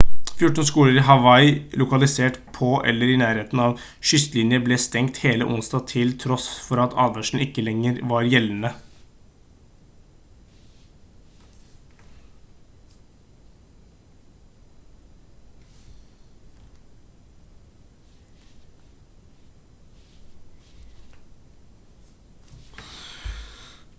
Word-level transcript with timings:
14 0.39 0.65
skoler 0.69 0.95
i 0.99 1.01
hawaii 1.09 1.51
lokalisert 1.81 2.37
på 2.57 2.69
eller 2.91 3.11
i 3.15 3.17
nærheten 3.21 3.59
av 3.65 3.75
kystlinjer 4.11 4.63
ble 4.67 4.79
stengt 4.85 5.21
hele 5.25 5.49
onsdag 5.57 5.83
til 5.95 6.13
tross 6.25 6.47
for 6.69 6.85
at 6.87 6.95
advarslene 7.07 7.45
ikke 7.49 7.67
lenger 7.69 8.01
var 8.15 8.25
gjeldende 8.33 8.73